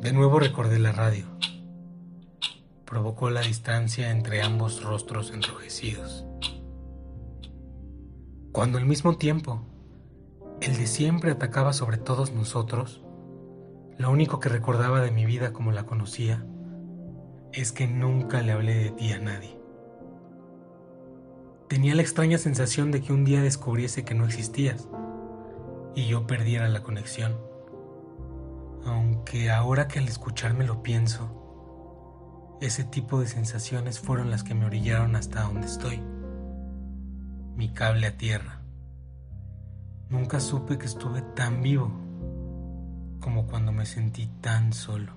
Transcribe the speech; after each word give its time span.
De 0.00 0.12
nuevo 0.12 0.38
recordé 0.38 0.78
la 0.78 0.92
radio. 0.92 1.24
Provocó 2.84 3.30
la 3.30 3.40
distancia 3.40 4.10
entre 4.10 4.42
ambos 4.42 4.82
rostros 4.82 5.32
enrojecidos. 5.32 6.26
Cuando 8.52 8.76
al 8.78 8.84
mismo 8.84 9.16
tiempo 9.16 9.62
el 10.60 10.76
de 10.76 10.86
siempre 10.86 11.30
atacaba 11.30 11.72
sobre 11.72 11.96
todos 11.96 12.32
nosotros, 12.32 13.02
lo 13.96 14.10
único 14.10 14.38
que 14.38 14.50
recordaba 14.50 15.00
de 15.00 15.10
mi 15.10 15.24
vida 15.24 15.54
como 15.54 15.72
la 15.72 15.86
conocía 15.86 16.46
es 17.52 17.72
que 17.72 17.88
nunca 17.88 18.42
le 18.42 18.52
hablé 18.52 18.74
de 18.74 18.90
ti 18.90 19.12
a 19.12 19.18
nadie. 19.18 19.58
Tenía 21.68 21.94
la 21.94 22.02
extraña 22.02 22.36
sensación 22.36 22.92
de 22.92 23.00
que 23.00 23.14
un 23.14 23.24
día 23.24 23.42
descubriese 23.42 24.04
que 24.04 24.14
no 24.14 24.26
existías 24.26 24.88
y 25.94 26.06
yo 26.06 26.26
perdiera 26.26 26.68
la 26.68 26.82
conexión. 26.82 27.55
Aunque 28.86 29.50
ahora 29.50 29.88
que 29.88 29.98
al 29.98 30.06
escucharme 30.06 30.64
lo 30.64 30.82
pienso, 30.82 32.56
ese 32.60 32.84
tipo 32.84 33.20
de 33.20 33.26
sensaciones 33.26 33.98
fueron 33.98 34.30
las 34.30 34.44
que 34.44 34.54
me 34.54 34.64
orillaron 34.64 35.16
hasta 35.16 35.42
donde 35.42 35.66
estoy. 35.66 36.00
Mi 37.56 37.70
cable 37.70 38.06
a 38.06 38.16
tierra. 38.16 38.62
Nunca 40.08 40.38
supe 40.38 40.78
que 40.78 40.86
estuve 40.86 41.20
tan 41.20 41.62
vivo 41.62 41.90
como 43.20 43.48
cuando 43.48 43.72
me 43.72 43.86
sentí 43.86 44.28
tan 44.40 44.72
solo. 44.72 45.14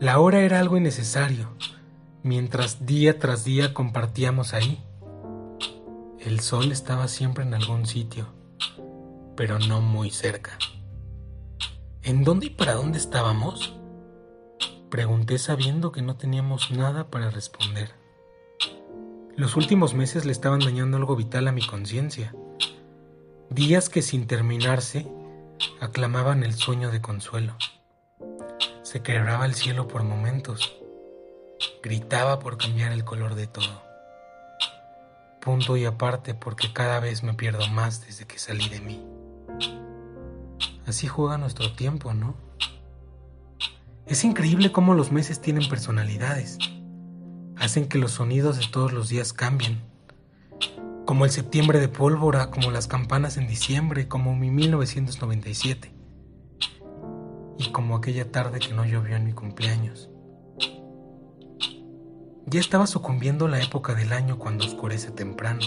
La 0.00 0.20
hora 0.20 0.40
era 0.40 0.60
algo 0.60 0.76
innecesario, 0.76 1.48
mientras 2.22 2.84
día 2.84 3.18
tras 3.18 3.44
día 3.44 3.72
compartíamos 3.72 4.52
ahí. 4.52 4.84
El 6.18 6.40
sol 6.40 6.70
estaba 6.72 7.08
siempre 7.08 7.44
en 7.44 7.54
algún 7.54 7.86
sitio, 7.86 8.26
pero 9.34 9.58
no 9.58 9.80
muy 9.80 10.10
cerca. 10.10 10.58
¿En 12.02 12.24
dónde 12.24 12.46
y 12.46 12.50
para 12.50 12.74
dónde 12.74 12.96
estábamos? 12.96 13.76
Pregunté 14.90 15.38
sabiendo 15.38 15.92
que 15.92 16.00
no 16.00 16.16
teníamos 16.16 16.70
nada 16.70 17.10
para 17.10 17.28
responder. 17.28 17.94
Los 19.36 19.54
últimos 19.54 19.92
meses 19.92 20.24
le 20.24 20.32
estaban 20.32 20.60
dañando 20.60 20.96
algo 20.96 21.14
vital 21.14 21.46
a 21.46 21.52
mi 21.52 21.64
conciencia. 21.66 22.34
Días 23.50 23.90
que 23.90 24.00
sin 24.00 24.26
terminarse 24.26 25.06
aclamaban 25.80 26.42
el 26.42 26.54
sueño 26.54 26.90
de 26.90 27.02
consuelo. 27.02 27.54
Se 28.82 29.02
quebraba 29.02 29.44
el 29.44 29.54
cielo 29.54 29.86
por 29.86 30.02
momentos, 30.02 30.74
gritaba 31.82 32.38
por 32.38 32.56
cambiar 32.56 32.92
el 32.92 33.04
color 33.04 33.34
de 33.34 33.46
todo. 33.46 33.82
Punto 35.42 35.76
y 35.76 35.84
aparte 35.84 36.32
porque 36.32 36.72
cada 36.72 36.98
vez 36.98 37.22
me 37.22 37.34
pierdo 37.34 37.68
más 37.68 38.06
desde 38.06 38.26
que 38.26 38.38
salí 38.38 38.70
de 38.70 38.80
mí. 38.80 39.19
Así 40.86 41.06
juega 41.06 41.38
nuestro 41.38 41.72
tiempo, 41.72 42.14
¿no? 42.14 42.34
Es 44.06 44.24
increíble 44.24 44.72
cómo 44.72 44.94
los 44.94 45.12
meses 45.12 45.40
tienen 45.40 45.68
personalidades. 45.68 46.58
Hacen 47.56 47.88
que 47.88 47.98
los 47.98 48.12
sonidos 48.12 48.58
de 48.58 48.66
todos 48.66 48.92
los 48.92 49.08
días 49.08 49.32
cambien 49.32 49.90
como 51.10 51.24
el 51.24 51.32
septiembre 51.32 51.80
de 51.80 51.88
pólvora, 51.88 52.52
como 52.52 52.70
las 52.70 52.86
campanas 52.86 53.36
en 53.36 53.48
diciembre, 53.48 54.06
como 54.06 54.36
mi 54.36 54.52
1997 54.52 55.92
y 57.58 57.72
como 57.72 57.96
aquella 57.96 58.30
tarde 58.30 58.60
que 58.60 58.72
no 58.72 58.84
llovió 58.84 59.16
en 59.16 59.24
mi 59.24 59.32
cumpleaños. 59.32 60.08
Ya 62.46 62.60
estaba 62.60 62.86
sucumbiendo 62.86 63.48
la 63.48 63.60
época 63.60 63.94
del 63.94 64.12
año 64.12 64.38
cuando 64.38 64.64
oscurece 64.64 65.10
temprano 65.10 65.60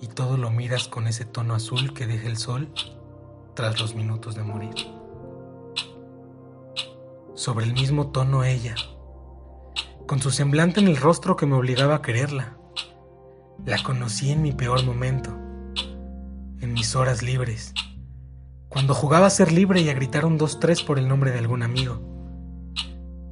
y 0.00 0.08
todo 0.08 0.36
lo 0.36 0.50
miras 0.50 0.88
con 0.88 1.06
ese 1.06 1.24
tono 1.24 1.54
azul 1.54 1.94
que 1.94 2.08
deja 2.08 2.26
el 2.26 2.36
sol 2.36 2.72
tras 3.56 3.80
los 3.80 3.96
minutos 3.96 4.36
de 4.36 4.44
morir. 4.44 4.74
Sobre 7.34 7.64
el 7.64 7.72
mismo 7.72 8.12
tono 8.12 8.44
ella, 8.44 8.76
con 10.06 10.20
su 10.20 10.30
semblante 10.30 10.78
en 10.78 10.86
el 10.86 10.96
rostro 10.96 11.34
que 11.34 11.46
me 11.46 11.56
obligaba 11.56 11.96
a 11.96 12.02
quererla 12.02 12.56
la 13.64 13.82
conocí 13.82 14.30
en 14.30 14.42
mi 14.42 14.52
peor 14.52 14.84
momento, 14.84 15.30
en 16.60 16.72
mis 16.72 16.94
horas 16.94 17.22
libres, 17.22 17.72
cuando 18.68 18.94
jugaba 18.94 19.26
a 19.26 19.30
ser 19.30 19.50
libre 19.50 19.80
y 19.80 19.88
a 19.88 19.94
gritar 19.94 20.24
un 20.24 20.38
dos 20.38 20.60
tres 20.60 20.82
por 20.82 20.98
el 21.00 21.08
nombre 21.08 21.32
de 21.32 21.38
algún 21.38 21.64
amigo, 21.64 22.00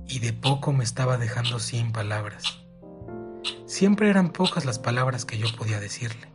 y 0.09 0.19
de 0.19 0.33
poco 0.33 0.73
me 0.73 0.83
estaba 0.83 1.19
dejando 1.19 1.61
sin 1.61 1.93
palabras. 1.93 2.65
Siempre 3.67 4.11
eran 4.11 4.31
pocas 4.31 4.65
las 4.65 4.79
palabras 4.79 5.25
que 5.25 5.39
yo 5.39 5.47
podía 5.57 5.79
decirle. 5.79 6.33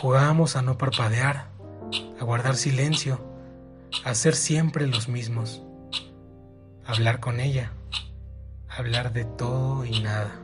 Jugábamos 0.00 0.56
a 0.56 0.62
no 0.62 0.78
parpadear, 0.78 1.51
a 2.22 2.24
guardar 2.24 2.54
silencio, 2.54 3.20
a 4.04 4.14
ser 4.14 4.36
siempre 4.36 4.86
los 4.86 5.08
mismos, 5.08 5.60
hablar 6.86 7.18
con 7.18 7.40
ella, 7.40 7.72
hablar 8.68 9.12
de 9.12 9.24
todo 9.24 9.84
y 9.84 9.98
nada. 9.98 10.40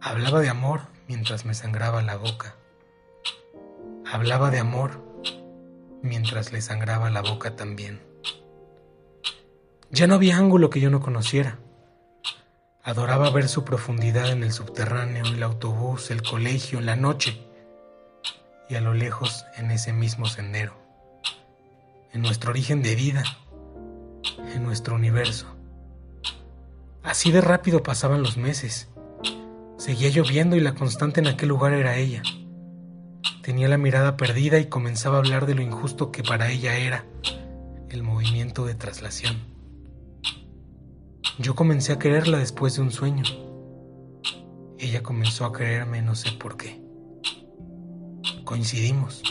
Hablaba 0.00 0.38
de 0.38 0.50
amor, 0.50 0.82
mientras 1.08 1.44
me 1.44 1.54
sangraba 1.54 2.02
la 2.02 2.14
boca. 2.14 2.54
Hablaba 4.06 4.52
de 4.52 4.60
amor 4.60 5.02
mientras 6.02 6.52
le 6.52 6.60
sangraba 6.60 7.10
la 7.10 7.22
boca 7.22 7.56
también. 7.56 8.00
Ya 9.90 10.06
no 10.06 10.14
había 10.14 10.36
ángulo 10.36 10.70
que 10.70 10.78
yo 10.78 10.88
no 10.88 11.00
conociera. 11.00 11.58
Adoraba 12.84 13.28
ver 13.30 13.48
su 13.48 13.64
profundidad 13.64 14.30
en 14.30 14.44
el 14.44 14.52
subterráneo, 14.52 15.24
el 15.24 15.42
autobús, 15.42 16.12
el 16.12 16.22
colegio, 16.22 16.80
la 16.80 16.94
noche 16.94 17.53
y 18.68 18.74
a 18.76 18.80
lo 18.80 18.94
lejos 18.94 19.44
en 19.56 19.70
ese 19.70 19.92
mismo 19.92 20.26
sendero, 20.26 20.74
en 22.12 22.22
nuestro 22.22 22.50
origen 22.50 22.82
de 22.82 22.94
vida, 22.94 23.24
en 24.54 24.62
nuestro 24.62 24.94
universo. 24.94 25.46
Así 27.02 27.32
de 27.32 27.40
rápido 27.40 27.82
pasaban 27.82 28.22
los 28.22 28.36
meses 28.36 28.88
Seguía 29.84 30.08
lloviendo 30.08 30.56
y 30.56 30.60
la 30.60 30.74
constante 30.74 31.20
en 31.20 31.26
aquel 31.26 31.50
lugar 31.50 31.74
era 31.74 31.96
ella. 31.96 32.22
Tenía 33.42 33.68
la 33.68 33.76
mirada 33.76 34.16
perdida 34.16 34.58
y 34.58 34.70
comenzaba 34.70 35.16
a 35.16 35.18
hablar 35.18 35.46
de 35.46 35.54
lo 35.54 35.62
injusto 35.62 36.10
que 36.10 36.22
para 36.22 36.50
ella 36.50 36.76
era 36.76 37.04
el 37.90 38.02
movimiento 38.02 38.64
de 38.64 38.74
traslación. 38.74 39.36
Yo 41.38 41.54
comencé 41.54 41.92
a 41.92 41.98
quererla 41.98 42.38
después 42.38 42.76
de 42.76 42.82
un 42.82 42.92
sueño. 42.92 43.24
Ella 44.78 45.02
comenzó 45.02 45.44
a 45.44 45.52
quererme 45.52 46.00
no 46.00 46.14
sé 46.14 46.32
por 46.32 46.56
qué. 46.56 46.83
Coincidimos. 48.44 49.22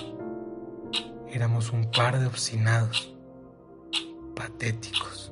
Éramos 1.32 1.72
un 1.72 1.90
par 1.92 2.20
de 2.20 2.26
obstinados, 2.26 3.14
patéticos. 4.36 5.32